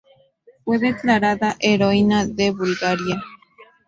Fue 0.65 0.79
declarada 0.79 1.57
heroína 1.59 2.25
de 2.25 2.49
Bulgaria. 2.49 3.23